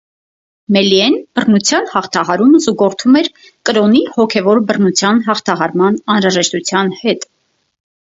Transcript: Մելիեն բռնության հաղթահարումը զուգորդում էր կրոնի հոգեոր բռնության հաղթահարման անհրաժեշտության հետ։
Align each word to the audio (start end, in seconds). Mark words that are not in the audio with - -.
Մելիեն 0.77 1.17
բռնության 1.39 1.85
հաղթահարումը 1.91 2.63
զուգորդում 2.67 3.19
էր 3.21 3.31
կրոնի 3.71 4.03
հոգեոր 4.19 4.65
բռնության 4.73 5.25
հաղթահարման 5.31 6.05
անհրաժեշտության 6.19 6.95
հետ։ 7.07 7.33